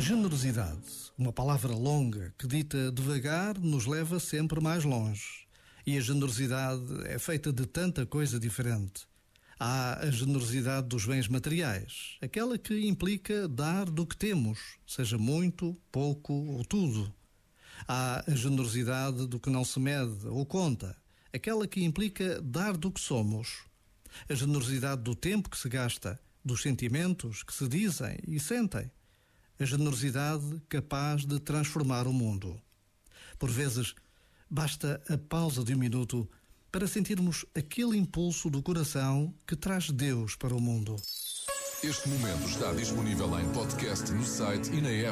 Generosidade, 0.00 1.12
uma 1.18 1.30
palavra 1.30 1.74
longa 1.74 2.34
que 2.38 2.46
dita 2.46 2.90
devagar 2.90 3.58
nos 3.58 3.84
leva 3.84 4.18
sempre 4.18 4.58
mais 4.58 4.82
longe. 4.82 5.46
E 5.86 5.98
a 5.98 6.00
generosidade 6.00 6.82
é 7.04 7.18
feita 7.18 7.52
de 7.52 7.66
tanta 7.66 8.06
coisa 8.06 8.40
diferente. 8.40 9.06
Há 9.58 9.98
a 10.00 10.10
generosidade 10.10 10.88
dos 10.88 11.04
bens 11.04 11.28
materiais, 11.28 12.16
aquela 12.22 12.56
que 12.56 12.88
implica 12.88 13.46
dar 13.46 13.90
do 13.90 14.06
que 14.06 14.16
temos, 14.16 14.78
seja 14.86 15.18
muito, 15.18 15.76
pouco 15.92 16.32
ou 16.32 16.64
tudo. 16.64 17.14
Há 17.86 18.24
a 18.26 18.34
generosidade 18.34 19.26
do 19.26 19.38
que 19.38 19.50
não 19.50 19.66
se 19.66 19.78
mede 19.78 20.26
ou 20.28 20.46
conta, 20.46 20.96
aquela 21.30 21.68
que 21.68 21.84
implica 21.84 22.40
dar 22.40 22.74
do 22.74 22.90
que 22.90 23.00
somos. 23.00 23.64
A 24.30 24.34
generosidade 24.34 25.02
do 25.02 25.14
tempo 25.14 25.50
que 25.50 25.58
se 25.58 25.68
gasta, 25.68 26.18
dos 26.42 26.62
sentimentos 26.62 27.42
que 27.42 27.52
se 27.52 27.68
dizem 27.68 28.18
e 28.26 28.40
sentem 28.40 28.90
a 29.60 29.64
generosidade 29.64 30.60
capaz 30.70 31.26
de 31.26 31.38
transformar 31.38 32.06
o 32.06 32.12
mundo. 32.12 32.58
Por 33.38 33.50
vezes, 33.50 33.94
basta 34.48 35.02
a 35.06 35.18
pausa 35.18 35.62
de 35.62 35.74
um 35.74 35.78
minuto 35.78 36.26
para 36.72 36.86
sentirmos 36.86 37.44
aquele 37.54 37.98
impulso 37.98 38.48
do 38.48 38.62
coração 38.62 39.34
que 39.46 39.54
traz 39.54 39.90
Deus 39.90 40.34
para 40.34 40.54
o 40.54 40.60
mundo. 40.60 40.96
Este 41.84 42.08
momento 42.08 42.48
está 42.48 42.72
disponível 42.72 43.38
em 43.38 43.52
podcast 43.52 44.10
no 44.12 44.24
site 44.24 44.70
e 44.70 44.80
na 44.80 44.90
app. 44.90 45.08